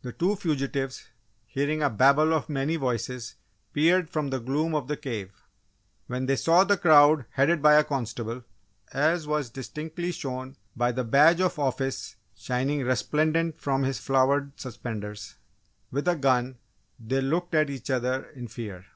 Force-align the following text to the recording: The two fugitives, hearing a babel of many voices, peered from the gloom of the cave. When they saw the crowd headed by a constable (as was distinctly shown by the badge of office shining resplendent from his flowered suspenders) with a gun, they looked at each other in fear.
The 0.00 0.12
two 0.14 0.34
fugitives, 0.34 1.08
hearing 1.44 1.82
a 1.82 1.90
babel 1.90 2.32
of 2.32 2.48
many 2.48 2.76
voices, 2.76 3.36
peered 3.74 4.08
from 4.08 4.30
the 4.30 4.38
gloom 4.40 4.74
of 4.74 4.88
the 4.88 4.96
cave. 4.96 5.30
When 6.06 6.24
they 6.24 6.36
saw 6.36 6.64
the 6.64 6.78
crowd 6.78 7.26
headed 7.32 7.60
by 7.60 7.74
a 7.74 7.84
constable 7.84 8.44
(as 8.94 9.26
was 9.26 9.50
distinctly 9.50 10.10
shown 10.10 10.56
by 10.74 10.92
the 10.92 11.04
badge 11.04 11.42
of 11.42 11.58
office 11.58 12.16
shining 12.34 12.82
resplendent 12.82 13.60
from 13.60 13.82
his 13.82 13.98
flowered 13.98 14.58
suspenders) 14.58 15.36
with 15.90 16.08
a 16.08 16.16
gun, 16.16 16.56
they 16.98 17.20
looked 17.20 17.54
at 17.54 17.68
each 17.68 17.90
other 17.90 18.24
in 18.30 18.48
fear. 18.48 18.86